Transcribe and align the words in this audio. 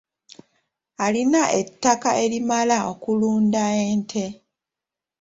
Alina 1.05 1.41
ettaka 1.59 2.09
erimala 2.23 2.77
okulunda 2.91 3.61
ente. 3.87 4.25